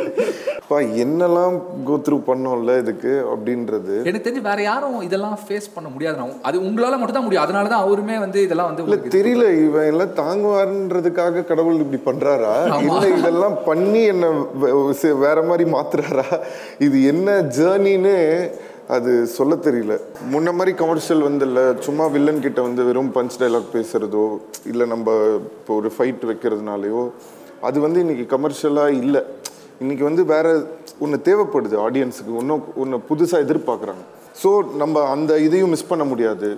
[0.60, 1.56] அப்பா என்னெல்லாம்
[1.88, 3.96] கோத்ரூ பண்ணோம்ல இதுக்கு அப்படின்றது.
[4.10, 6.28] எனக்கு தெரிஞ்சு வேற யாரும் இதெல்லாம் ஃபேஸ் பண்ண முடியாது.
[6.50, 7.46] அது உங்களால மட்டும் தான் முடியும்.
[7.46, 12.54] அதனால தான் அவருமே வந்து இதெல்லாம் வந்து இல்ல தெரியல இவன் எல்லாம் தாங்குவாருன்றதுக்காக கடவுள் இப்படி பண்றாரா?
[12.86, 14.30] இல்ல இதெல்லாம் பண்ணி என்ன
[15.26, 16.28] வேற மாதிரி மாத்துறாரா?
[16.88, 18.16] இது என்ன ஜேர்னின்னு
[18.96, 19.94] அது சொல்ல தெரியல.
[20.32, 21.64] முன்ன மாதிரி கமர்ஷியல் வந்து இல்லை.
[21.86, 24.26] சும்மா வில்லன் கிட்ட வந்து வெறும் பஞ்ச் டைலாக் பேசுறதோ
[24.72, 25.12] இல்லை நம்ம
[25.60, 27.04] இப்போ ஒரு ஃபைட் வைக்கிறதுனாலையோ
[27.68, 29.22] அது வந்து இன்னைக்கு கமர்ஷியலா இல்லை.
[29.80, 30.48] இன்னைக்கு வந்து வேற
[31.04, 34.04] ஒன்று தேவைப்படுது ஆடியன்ஸுக்கு இன்னும் ஒன்று புதுசாக எதிர்பார்க்குறாங்க.
[34.42, 34.50] ஸோ
[34.82, 36.58] நம்ம அந்த இதையும் மிஸ் பண்ண முடியாது.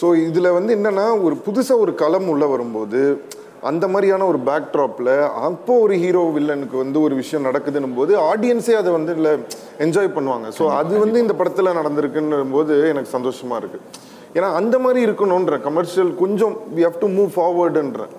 [0.00, 3.00] ஸோ இதில் வந்து என்னென்னா ஒரு புதுசாக ஒரு களம் உள்ளே வரும்போது
[3.62, 8.92] அந்த மாதிரியான ஒரு பேக்ட்ராப்பில் அப்போ ஒரு ஹீரோ வில்லனுக்கு வந்து ஒரு விஷயம் நடக்குதுன்னும் போது ஆடியன்ஸே அதை
[8.92, 9.32] வந்து இல்லை
[9.78, 10.48] என்ஜாய் பண்ணுவாங்க.
[10.58, 13.80] ஸோ அது வந்து இந்த படத்தில் நடந்திருக்குன்னு போது எனக்கு சந்தோஷமா இருக்கு.
[14.34, 18.14] ஏன்னா அந்த மாதிரி இருக்கணுன்ற கமர்ஷியல் கொஞ்சம் வி ஹவ் டு மூவ் ஃபார்வர்டுன்றேன்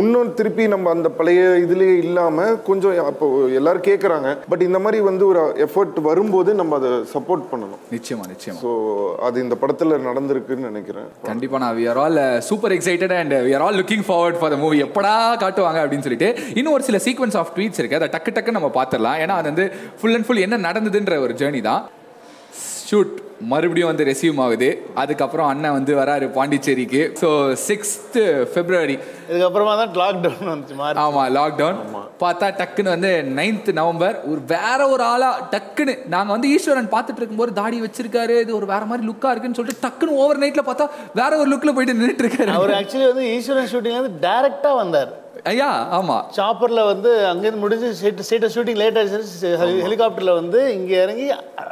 [0.00, 3.26] இன்னும் திருப்பி நம்ம அந்த பழைய இதுலேயே இல்லாமல் கொஞ்சம் அப்போ
[3.58, 7.82] எல்லாரும் கேட்குறாங்க பட் இந்த மாதிரி வந்து ஒரு எஃபர்ட் வரும்போது நம்ம அதை சப்போர்ட் பண்ணணும்.
[7.94, 8.58] நிச்சயமா நிச்சயமா.
[8.62, 8.70] ஸோ
[9.26, 11.08] அது இந்த படத்தில் நடந்திருக்குன்னு நினைக்கிறேன்.
[11.30, 12.20] கண்டிப்பா நான் we are all
[12.50, 16.30] super excited and we are all looking forward for the movie எப்படா காட்டுவாங்க அப்படின்னு சொல்லிட்டு
[16.58, 17.98] இன்னும் ஒரு சில சீக்வன்ஸ் ஆஃப் ட்வீட்ஸ் இருக்கு.
[18.00, 19.18] அதை டக்கு டக்கு நம்ம பார்த்துடலாம்.
[19.24, 19.66] ஏன்னா அது வந்து
[20.00, 21.82] ஃபுல் அண்ட் ஃபுல் என்ன நடந்ததுன்ற ஒரு ஜேர்னி தான்.
[22.88, 23.14] ஷூட்
[23.50, 24.68] மறுபடியும் வந்து ரெசியூம் ஆகுது.
[25.02, 27.00] அதுக்கப்புறம் அண்ணன் வந்து வராரு பாண்டிச்சேரிக்கு.
[27.20, 27.28] ஸோ
[27.66, 28.22] சிக்ஸ்த்து
[28.52, 28.96] ஃபெப்ரவரி
[29.30, 30.96] இதுக்கப்புறமா தான் லாக்டவுன் வந்துச்சு மாறி.
[31.04, 31.78] ஆமா லாக்டவுன்
[32.22, 37.58] பார்த்தா டக்குன்னு வந்து நைன்த் நவம்பர் ஒரு வேற ஒரு ஆளா டக்குன்னு நாங்க வந்து ஈஸ்வரன் பார்த்துட்டு இருக்கும்போது
[37.60, 40.86] தாடி வச்சிருக்காரு இது ஒரு வேற மாதிரி லுக்கா இருக்குன்னு சொல்லிட்டு டக்குன்னு ஓவர் நைட்ல பார்த்தா
[41.20, 42.52] வேற ஒரு லுக்ல போயிட்டு நின்றுட்டு இருக்காரு.
[42.60, 45.12] அவர் ஆக்சுவலி வந்து ஈஸ்வரன் ஷூட்டிங் வந்து டைரக்டாக வந்தார்.
[45.44, 49.48] ஐயா ஆமாம் சாப்பரில் வந்து அங்கேருந்து முடிஞ்சு சீட்டு சீட்டை ஷூட்டிங் லேட் ஆகிடுச்சு
[49.84, 51.26] ஹெலிகாப்டரில் வந்து இங்கே இறங்கி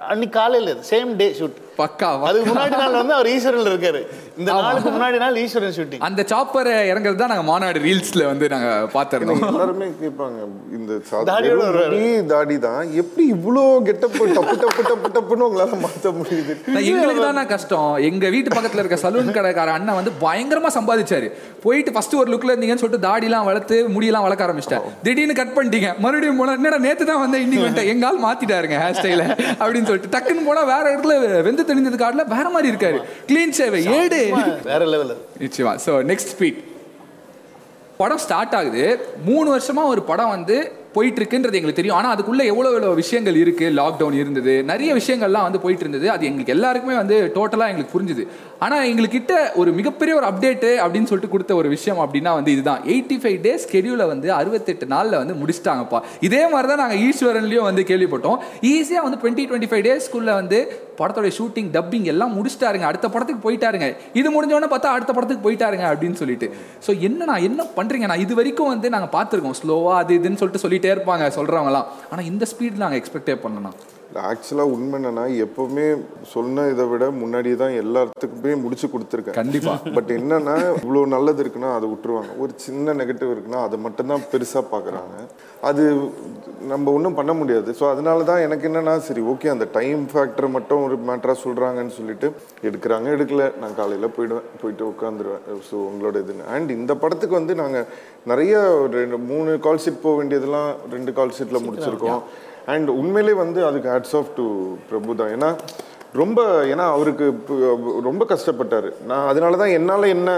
[0.08, 2.24] அன்னைக்கு காலையில் சேம் டே ஷூட் பக்காவா?
[2.30, 4.00] அதுக்கு முன்னாடி நாள் வந்து அவர் ஈஸ்வரன்ல இருக்காரு.
[4.40, 8.70] இந்த நாளுக்கு முன்னாடி நாள் ஈஸ்வரன் ஷூட்டிங் அந்த சாப்பர் இறங்குறது தான் நாங்க மாநாடு ரீல்ஸ்ல வந்து நாங்க
[8.94, 10.38] பாத்திருந்தோம் எல்லாருமே கேட்பாங்க
[10.78, 11.66] இந்த தாடியோட
[12.32, 12.82] தாடி தான்.
[13.02, 16.52] எப்படி இவ்வளோ கெட்டப் டப்பு டப்பு டப்பு டப்புன்னு உங்களால மாத்த முடியுது?
[16.90, 17.90] எங்களுக்கு தானே கஷ்டம்.
[18.08, 21.28] எங்க வீட்டு பக்கத்துல இருக்க சலூன் கடைக்கார அண்ணன் வந்து பயங்கரமா சம்பாதிச்சாரு.
[21.64, 25.90] போயிட்டு ஃபர்ஸ்ட் ஒரு லுக்ல இருந்தீங்கன்னு சொல்லிட்டு தாடிலாம் வளர்த்து முடியெல்லாம் வளர்க்க ஆரம்பிச்சிட்டேன் திடீர்னு கட் பண்ணிட்டீங்க.
[26.04, 27.90] மறுபடியும் போனா என்னடா நேத்து தான் வந்தேன் இன்னைக்கு வந்துட்டேன்.
[27.94, 29.24] எங்க ஆள் மாத்திட்டாருங்க ஹேர் ஸ்டைல
[29.60, 31.16] அப்படின்னு சொல்லிட்டு டக்குன்னு போனா வேற இடத்துல
[31.48, 32.98] வெந்து தெளிஞ்சது காட்டுல வேற மாதிரி இருக்காரு.
[33.30, 33.82] கிளீன் சேவை.
[34.00, 34.20] ஏடு
[34.70, 35.14] வேற லெவல்
[35.46, 35.74] நிச்சயமா.
[35.86, 36.60] ஸோ நெக்ஸ்ட் ஸ்பீட்
[38.02, 38.84] படம் ஸ்டார்ட் ஆகுது.
[39.30, 40.58] மூணு வருஷமா ஒரு படம் வந்து
[40.94, 41.98] போயிட்டு இருக்குன்றது எங்களுக்கு தெரியும்.
[41.98, 43.66] ஆனால் அதுக்குள்ள எவ்வளோ எவ்வளோ விஷயங்கள் இருக்கு?
[43.80, 44.54] லாக்டவுன் இருந்தது.
[44.70, 48.24] நிறைய விஷயங்கள்லாம் வந்து போயிட்டு இருந்தது அது எங்களுக்கு எல்லாருக்குமே வந்து டோட்டலாக எங்களுக்கு புரிஞ்சுது.
[48.64, 52.82] ஆனால் எங்களுக்கிட்ட ஒரு மிகப்பெரிய ஒரு அப்டேட்டு அப்படின்னு சொல்லிட்டு கொடுத்த ஒரு விஷயம் அப்படின்னா வந்து இதுதான்.
[52.92, 56.00] எயிட்டி ஃபைவ் டேஸ் ஸ்கெடியூலை வந்து அறுபத்தெட்டு நாளில் வந்து முடிச்சிட்டாங்கப்பா.
[56.28, 58.38] இதே மாதிரி தான் நாங்கள் ஈஸ்வரன்லேயும் வந்து கேள்விப்பட்டோம்.
[58.72, 60.60] ஈஸியாக வந்து டுவெண்ட்டி டுவெண்ட்டி ஃபைவ் டேஸ்க்குள்ளே வந்து
[61.00, 62.86] படத்தோட ஷூட்டிங் டப்பிங் எல்லாம் முடிச்சிட்டாருங்க.
[62.90, 63.86] அடுத்த படத்துக்கு போயிட்டாருங்க.
[64.20, 66.46] இது முடிஞ்சோடனே பார்த்தா அடுத்த படத்துக்கு போயிட்டாருங்க அப்படின்னு சொல்லிட்டு.
[66.86, 69.56] ஸோ என்ன நான் என்ன பண்ணுறீங்க நான் இது வரைக்கும் வந்து நாங்கள் பார்த்துருக்கோம்.
[69.62, 71.88] ஸ்லோவாக அது இதுன்னு சொல்லிட்டு சொல்லிட்டே இருப்பாங்க சொல்றவங்கலாம்.
[72.10, 73.78] ஆனால் இந்த ஸ்பீட் நாங்கள் எக்ஸ்பெக்டே பண்ணலாம்
[74.28, 75.84] ஆக்சுவலாக உண்மை என்னன்னா எப்பவுமே
[76.30, 79.36] சொன்ன இதை விட முன்னாடி தான் எல்லாத்துக்குமே முடிச்சு கொடுத்துருக்கேன்.
[79.40, 79.74] கண்டிப்பா.
[79.96, 82.32] பட் என்னன்னா இவ்வளோ நல்லது இருக்குன்னா அதை விட்டுருவாங்க.
[82.38, 85.14] ஒரு சின்ன நெகட்டிவ் இருக்குன்னா அதை மட்டும்தான் பெருசாக பார்க்குறாங்க.
[85.70, 85.84] அது
[86.72, 87.70] நம்ம ஒன்றும் பண்ண முடியாது.
[87.78, 92.28] ஸோ அதனால தான் எனக்கு என்னன்னா சரி ஓகே அந்த டைம் ஃபேக்டர் மட்டும் ஒரு மேட்டராக சொல்கிறாங்கன்னு சொல்லிட்டு
[92.68, 93.06] எடுக்கிறாங்க.
[93.16, 95.44] எடுக்கல நான் காலையில் போயிடுவேன் போயிட்டு உட்காந்துருவேன்.
[95.68, 97.86] ஸோ உங்களோட இதுன்னு அண்ட் இந்த படத்துக்கு வந்து நாங்கள்
[98.32, 98.62] நிறைய
[98.96, 102.24] ரெண்டு மூணு கால் ஷீட் போக வேண்டியதெல்லாம் ரெண்டு கால் ஷீட்டில் முடிச்சிருக்கோம்.
[102.74, 104.46] அண்ட் உண்மையிலே வந்து அதுக்கு ஹேட்ஸ் ஆஃப் டு
[104.90, 105.32] பிரபு தான்.
[105.36, 105.50] ஏன்னா
[106.20, 106.40] ரொம்ப
[106.72, 107.26] ஏன்னா அவருக்கு
[108.08, 108.88] ரொம்ப கஷ்டப்பட்டார்.
[109.10, 110.30] நான் அதனால தான் என்னால் என்ன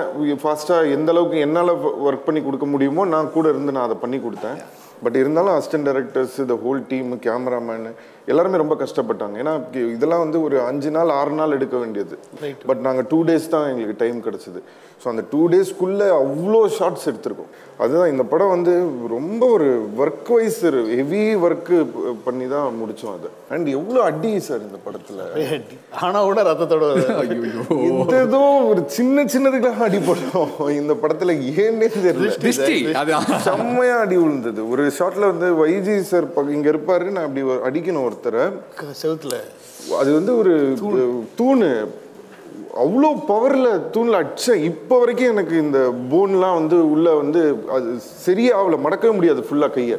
[0.43, 1.73] ஃபாஸ்ட்டாக எந்த அளவுக்கு என்னால்
[2.07, 4.59] ஒர்க் பண்ணி கொடுக்க முடியுமோ நான் கூட இருந்து நான் அதை பண்ணி கொடுத்தேன்.
[5.03, 7.89] பட் இருந்தாலும் அசிஸ்டன்ட் டைரக்டர்ஸ் இந்த ஹோல் டீம் கேமராமேன்
[8.27, 9.37] எல்லாருமே ரொம்ப கஷ்டப்பட்டாங்க.
[9.37, 12.19] ஏன்னா இதெல்லாம் வந்து ஒரு அஞ்சு நாள் ஆறு நாள் எடுக்க வேண்டியது.
[12.67, 14.63] பட் நாங்கள் டூ டேஸ் தான் எங்களுக்கு டைம் கிடச்சிது.
[15.05, 17.51] ஸோ அந்த டூ டேஸ்க்குள்ளே அவ்வளோ ஷார்ட்ஸ் எடுத்திருக்கோம்.
[17.79, 21.87] அதுதான் இந்த படம் வந்து ரொம்ப ஒரு ஒர்க் வைஸ் ஹெவி ஒர்க்கு
[22.25, 23.31] பண்ணி தான் முடித்தோம் அதை.
[23.51, 25.63] அண்ட் எவ்வளோ அடி சார் இந்த படத்தில்?
[26.01, 28.39] ஆனா கூட ரத்தத்தோட ஏதோ
[28.69, 30.71] ஒரு சின்ன சின்னதுக்கெல்லாம் அடி போட்டோம்.
[30.71, 32.39] இந்த படத்துல ஏன்னே தெரியல.
[32.39, 34.71] திருஷ்டி அதான் செம்மையா அடி விழுந்தது.
[34.71, 38.45] ஒரு ஷாட்ல வந்து வைஜி சார் இங்க இருப்பாரு நான் அப்படி ஒரு- அடிக்கணும் ஒருத்தரை.
[39.03, 39.37] செவுத்துல.
[39.99, 40.53] அது வந்து ஒரு
[41.37, 41.69] தூணு.
[42.83, 45.79] அவ்வளோ பவர்ல தூண்ல அடிச்சேன் இப்போ வரைக்கும் எனக்கு இந்த
[46.11, 47.89] போன்லாம் வந்து உள்ள வந்து அது
[48.27, 49.99] சரியாகல மடக்கவே முடியாது ஃபுல்லா கையை.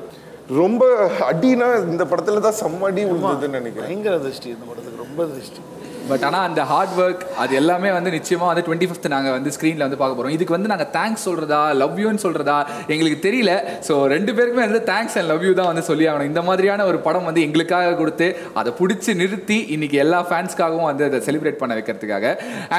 [0.56, 0.84] ரொம்ப
[1.32, 3.90] அடினா இந்த படத்துல தான் செம்ம அடி விழுந்ததுன்னு நினைக்கிறேன்.
[3.90, 5.62] பயங்கர திருஷ்டி இந்த படத்துக்கு ரொம்ப திருஷ்டி
[6.10, 9.86] பட் ஆனால் அந்த ஹார்ட் ஒர்க் அது எல்லாமே வந்து நிச்சயமாக வந்து டுவெண்ட்டி ஃபிஃப்த் நாங்கள் வந்து ஸ்க்ரீனில்
[9.86, 12.58] வந்து பார்க்க போகிறோம் இதுக்கு வந்து நாங்கள் தேங்க்ஸ் சொல்கிறதா லவ் யூன்னு சொல்கிறதா
[12.94, 13.52] எங்களுக்கு தெரியல.
[13.88, 16.30] ஸோ ரெண்டு பேருக்குமே வந்து தேங்க்ஸ் அண்ட் லவ் யூ தான் வந்து சொல்லி ஆகணும்.
[16.32, 18.28] இந்த மாதிரியான ஒரு படம் வந்து எங்களுக்காக கொடுத்து
[18.62, 22.26] அதை பிடிச்சி நிறுத்தி இன்னைக்கு எல்லா ஃபேன்ஸ்க்காகவும் வந்து அதை செலிப்ரேட் பண்ண வைக்கிறதுக்காக.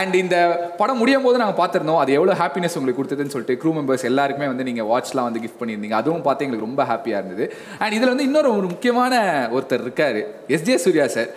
[0.00, 0.37] அண்ட் இந்த
[0.82, 4.68] படம் முடியும் போது நாங்கள் பார்த்துருந்தோம் அது எவ்வளோ ஹாப்பினஸ் உங்களுக்கு கொடுத்ததுன்னு சொல்லிட்டு க்ரூ மெம்பர்ஸ் எல்லாருக்குமே வந்து
[4.70, 5.98] நீங்கள் வாட்ச்லாம் வந்து கிஃப்ட் பண்ணியிருந்தீங்க.
[6.02, 7.46] அதுவும் பார்த்து எங்களுக்கு ரொம்ப ஹாப்பியாக இருந்தது.
[7.82, 9.14] அண்ட் இதில் வந்து இன்னொரு ஒரு முக்கியமான
[9.56, 10.22] ஒருத்தர் இருக்காரு
[10.56, 11.30] எஸ்ஜே சூர்யா சார்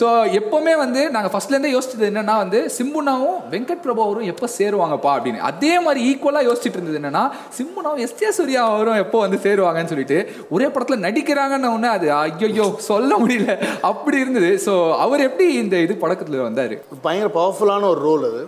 [0.00, 0.06] ஸோ
[0.40, 5.40] எப்போவுமே வந்து நாங்கள் ஃபர்ஸ்ட்லேருந்தே யோசிச்சது என்னன்னா வந்து சிம்புனாவும் வெங்கட் பிரபு அவரும் எப்போ சேருவாங்கப்பா அப்படின்னு.
[5.50, 7.24] அதே மாதிரி ஈக்குவலாக யோசிச்சுட்டு இருந்தது என்னன்னா
[7.58, 10.18] சிம்புனாவும் எஸ்ஜே சூர்யா அவரும் எப்போ வந்து சேருவாங்கன்னு சொல்லிட்டு
[10.56, 13.54] ஒரே படத்தில் நடிக்கிறாங்கன்னு ஒன்று அது ஐயோ சொல்ல முடியல.
[13.90, 14.50] அப்படி இருந்தது.
[14.66, 16.76] ஸோ அவர் எப்படி இந்த இது படக்கத்தில் வந்தார்?
[17.06, 18.42] பயங்கர பவர்ஃபுல்லான ஒரு ரோல் அது.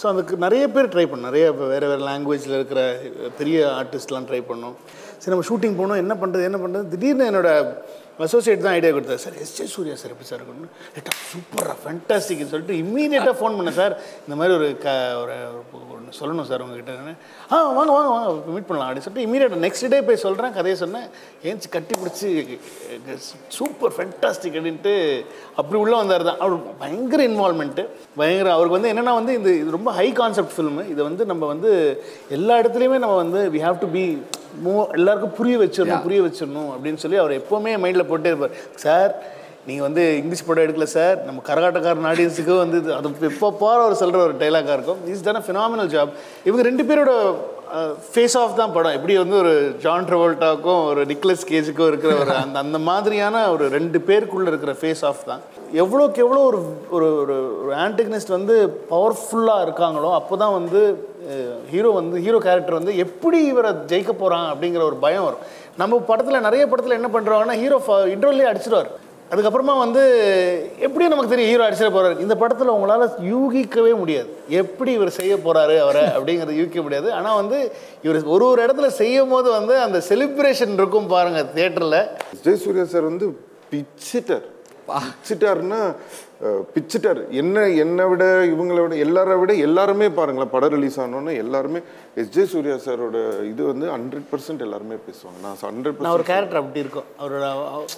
[0.00, 2.82] ஸோ அதுக்கு நிறைய பேர் ட்ரை பண்ணோம் நிறைய இப்போ வேறு வேறு லாங்குவேஜில் இருக்கிற
[3.38, 4.76] பெரிய ஆர்டிஸ்ட்லாம் ட்ரை பண்ணோம்.
[5.22, 7.50] சரி நம்ம ஷூட்டிங் போனோம் என்ன பண்ணுறது என்ன பண்ணுறது திடீர்னு என்னோட
[8.26, 10.70] அசோசியேட் தான் ஐடியா கொடுத்தாரு sir S J Suryah sir எப்படி சார் இருக்கணும்?
[11.30, 13.94] சூப்பராக ஃபேண்டாஸ்டிக்னு சொல்லிட்டு இம்மீடியட்டாக ஃபோன் பண்ணேன் சார்.
[14.26, 14.88] இந்த மாதிரி ஒரு க
[15.22, 15.36] ஒரு
[15.94, 16.94] ஒன்று சொல்லணும் சார் உங்ககிட்ட
[17.52, 21.06] ஆ வாங்க வாங்க வாங்க மீட் பண்ணலாம் அப்படின்னு சொல்லிட்டு இம்மீடியட்டாக நெக்ஸ்ட் டே போய் சொல்கிறேன் கதையை சொன்னேன்.
[21.50, 22.28] ஏன்ச்சு கட்டி பிடிச்சி
[23.58, 24.94] சூப்பர் ஃபேண்டாஸ்டிக் அப்படின்ட்டு
[25.60, 26.40] அப்படி உள்ளே வந்தார் தான்.
[26.44, 27.84] அவர் பயங்கர இன்வால்மெண்ட்டு
[28.20, 31.72] பயங்கர அவருக்கு வந்து என்னென்னா வந்து இது இது ரொம்ப ஹை கான்செப்ட் ஃபில்மு இதை வந்து நம்ம வந்து
[32.38, 34.04] எல்லா இடத்துலையுமே நம்ம வந்து வி ஹாவ் டு பி
[34.64, 38.56] மூ எல்லாருக்கும் புரிய வச்சிடணும் புரிய வச்சிடணும் அப்படின்னு சொல்லி அவர் எப்போவுமே மைண்டில் போட்டே இருப்பார்.
[38.84, 39.12] சார்
[39.68, 44.20] நீங்கள் வந்து இங்கிலீஷ் படம் எடுக்கல சார் நம்ம கரகாட்டக்காரன் ஆடியன்ஸுக்கு வந்து அது எப்போ போகிற அவர் சொல்கிற
[44.28, 45.00] ஒரு டைலாக்காக இருக்கும்.
[45.12, 46.12] இஸ் டன் ஃபினாமினல் ஜாப்
[46.48, 47.12] இவங்க ரெண்டு பேரோட
[48.12, 48.94] ஃபேஸ் ஆஃப் தான் படம்.
[48.98, 49.52] எப்படி வந்து ஒரு
[49.82, 55.02] ஜான் ட்ரவோல்ட்டாவுக்கும் ஒரு நிக்லஸ் கேஜுக்கும் இருக்கிற ஒரு அந்த அந்த மாதிரியான ஒரு ரெண்டு பேருக்குள்ளே இருக்கிற ஃபேஸ்
[55.10, 55.42] ஆஃப் தான்.
[55.82, 56.60] எவ்வளோக்கு எவ்வளோ ஒரு
[56.96, 58.56] ஒரு ஒரு ஒரு ஆன்டகனிஸ்ட் வந்து
[58.92, 60.80] பவர்ஃபுல்லாக இருக்காங்களோ அப்போ தான் வந்து
[61.72, 65.44] ஹீரோ வந்து ஹீரோ கேரக்டர் வந்து எப்படி இவரை ஜெயிக்க போகிறான் அப்படிங்கிற ஒரு பயம் வரும்.
[65.82, 67.78] நம்ம படத்தில் நிறைய படத்தில் என்ன பண்ணுறாங்கன்னா ஹீரோ
[68.14, 68.90] இன்ட்ரோல்லே அடிச்சிடுவார்.
[69.32, 70.02] அதுக்கப்புறமா வந்து
[70.86, 74.30] எப்படியும் நமக்கு தெரியும் ஹீரோ அடிச்சிட போகிறார் இந்த படத்தில் உங்களால் யூகிக்கவே முடியாது.
[74.50, 77.08] எப்படி இவர் செய்ய போறாரு அவரை அப்படிங்கிறது யூகிக்க முடியாது.
[77.12, 77.58] ஆனால் வந்து
[78.02, 82.00] இவர் ஒரு ஒரு இடத்துல செய்யும் போது வந்து அந்த செலிப்ரேஷன் இருக்கும் பாருங்க தேட்டரில்
[82.44, 83.28] ஜெயசூர்யா சார் வந்து
[83.72, 84.46] பிச்சிட்டர்
[84.88, 85.82] பிச்சிட்டாருன்னா
[86.74, 87.18] பிச்சிட்டார்.
[87.40, 91.80] என்ன என்னை விட இவங்களை விட எல்லாரை விட எல்லாருமே பாருங்களேன் படம் ரிலீஸ் ஆனோன்னு எல்லாருமே
[92.20, 92.30] எஸ்.
[92.36, 92.42] ஜே.
[92.52, 93.18] சூர்யா சாரோட
[93.50, 95.36] இது வந்து ஹண்ட்ரட் பர்சன்ட் எல்லாருமே பேசுவாங்க.
[95.44, 97.08] நான் ஹண்ட்ரட் நான் ஒரு கேரக்டர் அப்படி இருக்கும்.
[97.20, 97.44] அவரோட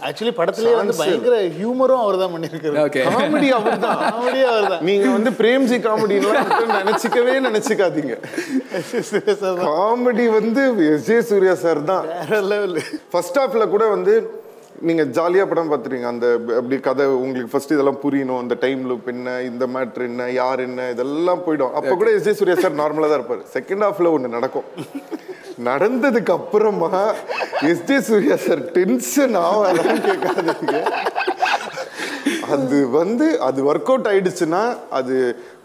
[0.09, 2.83] ஆக்சுவலி படத்துலேயே வந்து பயங்கர ஹியூமரும் அவர் தான் பண்ணியிருக்காரு
[3.15, 4.03] காமெடி அவர்தான்.
[4.09, 8.17] காமெடியே அவர் தான் நீங்க வந்து பிரேம்ஜி காமெடிலாம் நினைச்சுக்கவே நினைச்சுக்காதீங்க.
[9.69, 11.07] காமெடி வந்து எஸ்.
[11.11, 11.19] ஜே.
[11.33, 12.77] சூர்யா சார் தான் வேற லெவல்
[13.15, 14.15] ஃபர்ஸ்ட் ஹாஃப்ல கூட வந்து
[14.89, 16.27] நீங்கள் ஜாலியாக படம் பார்த்துருங்க அந்த
[16.59, 18.41] அப்படி கதை உங்களுக்கு ஃபர்ஸ்ட் இதெல்லாம் புரியணும்.
[18.43, 21.75] அந்த டைம் லூப் என்ன இந்த மேட்ரு என்ன யார் என்ன இதெல்லாம் போயிடும்.
[21.79, 23.45] அப்போ கூட எஸ் ஜே சூர்யா சார் நார்மலாக தான் இருப்பார்.
[23.57, 24.69] செகண்ட் ஹாஃபில் ஒன்று நடக்கும்.
[25.69, 26.91] நடந்ததுக்கு அப்புறமா
[27.71, 30.77] S J Suryah sir tension ஆகலாம் கேட்காதீங்க.
[32.55, 34.63] அது வந்து அது ஒர்க் அவுட் ஆயிடுச்சுன்னா
[34.99, 35.17] அது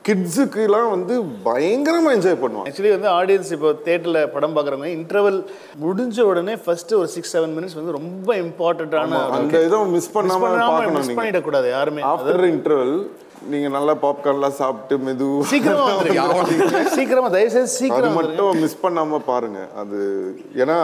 [0.08, 1.15] கிட்ஸுக்குலாம் வந்து
[1.48, 5.39] பயங்கரமா என்ஜாய் பண்ணுவாங்க ஆக்சுவலி வந்து ஆடியன்ஸ் இப்போ தேட்டரில் படம் பார்க்குறவங்க இன்டர்வல்
[5.86, 10.98] முடிஞ்ச உடனே ஃபர்ஸ்ட் ஒரு சிக்ஸ் செவன் மினிட்ஸ் வந்து ரொம்ப இம்பார்ட்டண்ட்டான அந்த இதை மிஸ் பண்ணாம பார்க்கணும்
[11.00, 12.04] மிஸ் பண்ணிடக்கூடாது யாருமே.
[12.13, 12.96] ஆஃப்டர் இன்டர்வல்
[13.52, 15.86] நீங்க நல்லா பாப்கார்ன்லாம் சாப்பிட்டு மெது சீக்கிரமா
[16.98, 19.60] சீக்கிரமா தயவுசெய்து சீக்கிரம் மட்டும் மிஸ் பண்ணாம பாருங்க.
[19.82, 20.00] அது
[20.63, 20.80] ஏன்னா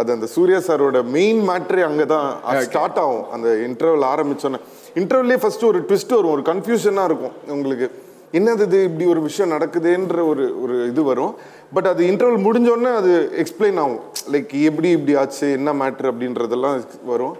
[0.00, 2.28] அது அந்த சூர்யா சாரோட மெயின் மேட்ரே அங்கதான்
[2.68, 3.24] ஸ்டார்ட் ஆகும்.
[3.34, 4.60] அந்த இன்டர்வல் ஆரம்பிச்சோன்னே.
[5.00, 7.88] இன்டர்வல்லே ஃபர்ஸ்ட் ஒரு ட்விஸ்ட் வரும் ஒரு கன்ஃபியூஷனா இருக்கும் உங்களுக்கு.
[8.32, 8.84] என்னது இது?
[8.84, 11.34] இப்படி ஒரு விஷயம் நடக்குதுன்ற ஒரு ஒரு இது வரும்.
[11.72, 14.00] பட் அது இன்டர்வல் முடிஞ்சோடனே அது எக்ஸ்பிளைன் ஆகும்.
[14.32, 17.36] லைக் எப்படி இப்படி ஆச்சு என்ன மேட்ரு அப்படின்றதெல்லாம் வரும்.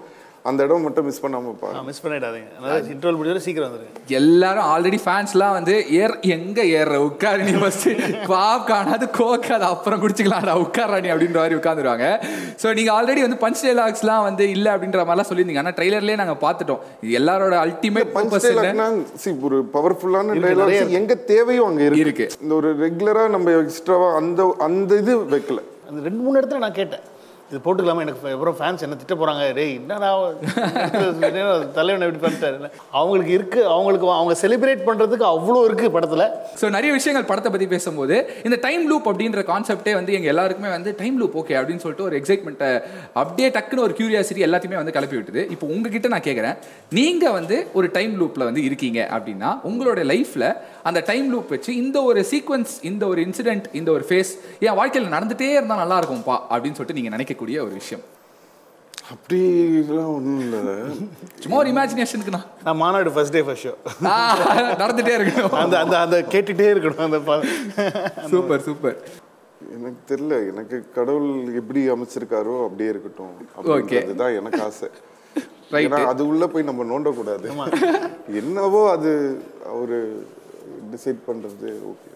[0.48, 2.48] அந்த இடம் மட்டும் மிஸ் பண்ணாம பாருங்க மிஸ் பண்ணிடாதீங்க.
[2.58, 4.00] அதனால இன்டர்வல் முடிஞ்ச சீக்கிரம் வந்துருங்க.
[4.18, 7.86] எல்லாரும் ஆல்ரெடி ஃபேன்ஸ்லாம் வந்து ஏர் எங்க ஏற உட்காரு நீ ஃபர்ஸ்ட்
[8.30, 12.06] பாப் காணாது கோக்காது அப்புறம் குடிச்சுக்கலாம்டா உட்காரா நீ அப்படின்ற மாதிரி உட்காந்துருவாங்க
[12.62, 15.64] ஸோ நீங்க ஆல்ரெடி வந்து பஞ்ச் டைலாக்ஸ்லாம் வந்து இல்ல அப்படின்ற மாதிரிலாம் சொல்லியிருந்தீங்க.
[15.64, 16.82] ஆனா ட்ரைலர்லயே நாங்க பார்த்துட்டோம்.
[17.04, 22.28] இது எல்லாரோட அல்டிமேட் பஞ்ச் பர்பஸ் see ஒரு பவர்ஃபுல்லான டைலாக்ஸ் எங்க தேவையோ அங்க இருக்கு.
[22.44, 25.60] இந்த ஒரு ரெகுலரா நம்ம எக்ஸ்ட்ராவா அந்த அந்த இது வைக்கல.
[25.88, 27.06] அந்த ரெண்டு மூணு இடத்துல நான் கேட்டேன்.
[27.52, 28.02] இது போட்டுக்கலாமா?
[28.04, 30.10] எனக்கு அப்புறம் ஃபேன்ஸ் என்ன திட்ட போகிறாங்க ரே என்னடா
[31.22, 31.40] தலைவனை
[31.78, 33.60] தலைவன் எப்படி பண்ணிட்டாரு அவங்களுக்கு இருக்கு.
[33.74, 36.24] அவங்களுக்கு அவங்க செலிப்ரேட் பண்ணுறதுக்கு அவ்வளோ இருக்கு படத்தில்.
[36.60, 40.92] ஸோ நிறைய விஷயங்கள் படத்தை பற்றி பேசும்போது இந்த டைம் லூப் அப்படின்ற கான்செப்டே வந்து எங்கள் எல்லாருக்குமே வந்து
[41.00, 42.70] டைம் லூப் ஓகே அப்படின்னு சொல்லிட்டு ஒரு எக்ஸைட்மெண்ட்டை
[43.22, 45.44] அப்படியே டக்குன்னு ஒரு கியூரியாசிட்டி எல்லாத்தையுமே வந்து கிளப்பி விட்டுது.
[45.56, 46.56] இப்போ உங்ககிட்ட நான் கேட்குறேன்
[47.00, 50.48] நீங்கள் வந்து ஒரு டைம் லூப்பில் வந்து இருக்கீங்க அப்படின்னா உங்களோட லைஃப்பில்
[50.90, 54.32] அந்த டைம் லூப் வச்சு இந்த ஒரு சீக்வன்ஸ் இந்த ஒரு இன்சிடென்ட் இந்த ஒரு ஃபேஸ்
[54.66, 58.04] என் வாழ்க்கையில் நடந்துகிட்டே இருந்தால் நல்லா இருக்கும்ப்பா அப்படின்னு சொல்லிட்டு நீங்கள் நினைக்கக்கூடிய ஒரு விஷயம்.
[59.12, 60.74] அப்படிலாம் ஒன்றும் இல்லை.
[61.40, 63.72] சும்மா ஒரு இமேஜினேஷனுக்கு நான் நான் Maanaadu first day first show
[64.06, 64.14] ஆ,
[64.74, 65.54] நடந்துட்டே இருக்கணும்.
[65.54, 67.18] அந்த அந்த அந்த கேட்டுட்டே இருக்கணும் அந்த
[68.30, 68.96] சூப்பர் சூப்பர்.
[69.76, 74.88] எனக்கு தெரியல எனக்கு கடவுள் எப்படி அமைச்சிருக்காரோ அப்படியே இருக்கட்டும் அப்படின்றதுதான் எனக்கு ஆசை.
[75.82, 77.46] ஏன்னா அது உள்ள போய் நம்ம நோண்டக்கூடாது.
[78.36, 79.12] என்னவோ அது
[79.66, 79.98] அவரு
[80.92, 82.08] டிசைட் பண்றது ஓகே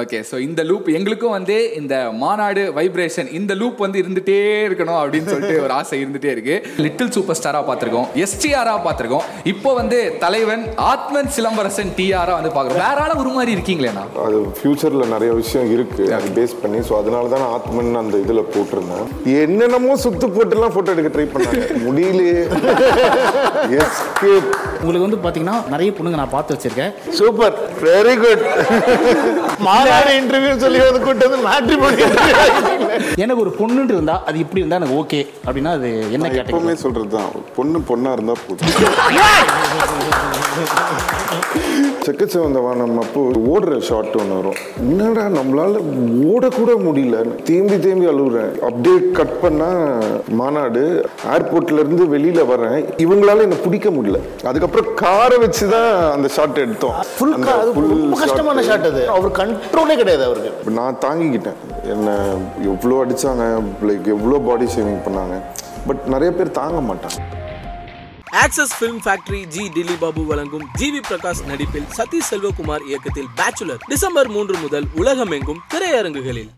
[0.00, 4.36] ஓகே ஸோ இந்த லூப் எங்களுக்கும் வந்து இந்த மாநாடு வைப்ரேஷன் இந்த லூப் வந்து இருந்துட்டே
[4.68, 6.56] இருக்கணும் அப்படின்னு சொல்லிட்டு ஒரு ஆசை இருந்துட்டே இருக்கு.
[6.84, 9.24] லிட்டில் சூப்பர் ஸ்டாரா பார்த்துருக்கோம் எஸ்டிஆரா பார்த்துருக்கோம்.
[9.52, 12.82] இப்போ வந்து தலைவன் ஆத்மன் சிலம்பரசன் டிஆரா வந்து பார்க்குறோம்.
[12.86, 16.04] வேற ஆள ஒரு மாதிரி இருக்கீங்களேண்ணா அது ஃபியூச்சர்ல நிறைய விஷயம் இருக்கு.
[16.18, 19.06] அது பேஸ் பண்ணி ஸோ அதனால தான் ஆத்மன் அந்த இதுல போட்டிருந்தேன்.
[19.42, 21.80] என்னென்னமோ சுத்து போட்டுலாம் போட்டோ எடுக்க ட்ரை பண்ணாங்க.
[21.88, 22.38] முடியலையே.
[23.80, 26.92] எஸ்கேப் உங்களுக்கு வந்து பார்த்தீங்கன்னா நிறைய பொண்ணுங்க நான் பார்த்து வச்சிருக்கேன்.
[27.18, 28.44] Super very good
[29.60, 32.04] Maanaadu interview சொல்லி வந்து கூட்டு வந்து மேட்ரிமோனி
[33.22, 37.30] எனக்கு ஒரு பொண்ணுன்னு இருந்தா அது இப்படி இருந்தா எனக்கு ஓகே அப்படின்னா அது என்ன எப்பவுமே சொல்றது தான்
[37.56, 38.74] பொண்ணு பொண்ணா இருந்தா போதும்.
[42.66, 43.20] வானம் அப்போ
[43.52, 44.58] ஓடுற ஷாட் ஒன்று வரும்.
[44.90, 45.80] என்னடா நம்மளால
[46.32, 47.16] ஓடக்கூட முடியல.
[47.48, 49.68] தேம்பி தேம்பி அழுகுறேன் அப்படியே கட் பண்ணா
[50.40, 50.82] மாநாடு.
[51.34, 54.20] ஏர்போர்ட்ல இருந்து வெளியில வரேன் இவங்களால என்ன பிடிக்க முடியல.
[54.50, 56.96] அதுக்கப்புறம் காரை வச்சு தான் அந்த ஷாட் எடுத்தோம்.
[57.16, 58.64] ஃபுல் அந்த அது full ரொம்ப கஷ்டமான.
[58.70, 59.04] ஷாட் அது.
[59.16, 60.52] அவர் கண்ட்ரோலே கிடையாது அவருக்கு.
[60.60, 61.58] இப்ப நான் தாங்கிக்கிட்டேன்.
[61.94, 62.10] என்ன
[62.70, 63.44] எவ்வளோ அடிச்சாங்க
[63.88, 65.36] லைக் எவ்வளோ பாடி ஷேவிங் பண்ணாங்க
[65.88, 67.18] பட் நிறைய பேர் தாங்க மாட்டாங்க
[68.44, 74.30] Axess Film Factory G Dilli Babu வழங்கும் ஜிவி பிரகாஷ் நடிப்பில் சதீஷ் செல்வகுமார் இயக்கத்தில் பேச்சுலர் டிசம்பர்
[74.36, 76.50] மூன்று முதல் உலகமெங்கும் திரையரங்குகளில்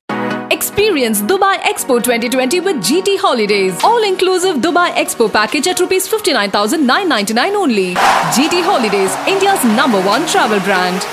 [0.53, 3.75] Experience Dubai Expo 2020 with GT Holidays.
[3.83, 7.87] All inclusive Dubai Expo package at rupees 59,999 only.
[8.35, 11.07] GT Holidays, India's number one travel brand.